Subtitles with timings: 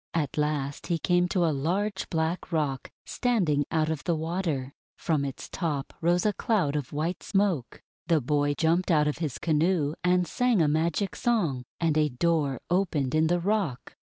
[0.15, 4.73] At last he came to a large black rock standing out of the water.
[4.97, 7.83] From its top rose a cloud of white smoke.
[8.07, 12.59] The boy jumped out of his canoe, and sang a magic song, and a door
[12.71, 13.95] opened in the rock.